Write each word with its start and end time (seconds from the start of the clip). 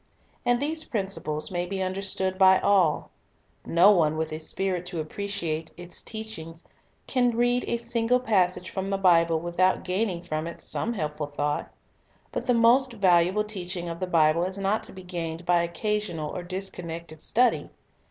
And 0.47 0.59
these 0.59 0.83
principles 0.83 1.51
may 1.51 1.67
be 1.67 1.79
understood 1.79 2.39
by 2.39 2.57
all. 2.61 3.11
No 3.67 3.91
one 3.91 4.17
with 4.17 4.31
a 4.31 4.39
spirit 4.39 4.83
to 4.87 4.99
appreciate 4.99 5.69
its 5.77 6.01
teaching 6.01 6.55
can 7.05 7.37
read 7.37 7.63
a 7.67 7.77
single 7.77 8.19
passage 8.19 8.71
from 8.71 8.89
the 8.89 8.97
Bible 8.97 9.39
without 9.39 9.83
gaining 9.83 10.23
from 10.23 10.47
it 10.47 10.59
some 10.59 10.93
helpful 10.93 11.27
thought. 11.27 11.71
But 12.31 12.47
the 12.47 12.55
most 12.55 12.93
valuable 12.93 13.43
teaching 13.43 13.89
of 13.89 13.99
the 13.99 14.07
Bible 14.07 14.43
is 14.43 14.57
not 14.57 14.81
to 14.85 14.91
be 14.91 15.03
gained 15.03 15.45
by 15.45 15.61
occasional 15.61 16.31
or 16.35 16.41
disconnected 16.41 17.21
study. 17.21 17.69